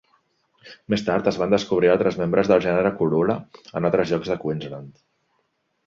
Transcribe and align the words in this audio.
Més 0.93 1.03
tard 1.09 1.29
es 1.33 1.37
van 1.41 1.53
descobrir 1.57 1.91
altres 1.97 2.17
membres 2.23 2.51
del 2.53 2.65
gènere 2.69 2.95
"Cooloola" 3.03 3.39
en 3.81 3.91
altres 3.93 4.15
llocs 4.15 4.35
de 4.35 4.43
Queensland. 4.47 4.95